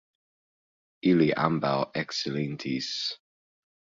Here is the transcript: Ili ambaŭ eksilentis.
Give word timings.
Ili 1.11 1.27
ambaŭ 1.43 1.75
eksilentis. 2.03 2.93